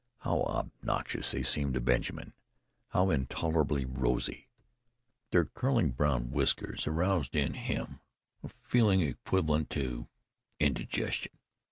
How 0.21 0.41
obnoxious 0.45 1.29
they 1.29 1.43
seemed 1.43 1.75
to 1.75 1.79
Benjamin; 1.79 2.33
how 2.87 3.11
intolerably 3.11 3.85
rosy! 3.85 4.47
Their 5.29 5.45
curling 5.45 5.91
brown 5.91 6.31
whiskers 6.31 6.87
aroused 6.87 7.35
in 7.35 7.53
him 7.53 7.99
a 8.43 8.47
feeling 8.49 9.01
equivalent 9.01 9.69
to 9.77 10.07
indigestion. 10.59 11.33